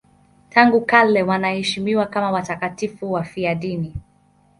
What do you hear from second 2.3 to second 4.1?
watakatifu wafiadini.